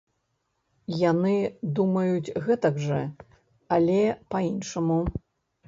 Яны 1.11 1.33
думаюць 1.81 2.33
гэтак 2.47 2.81
жа, 2.87 2.99
але 3.79 4.01
па-іншаму. 4.35 5.01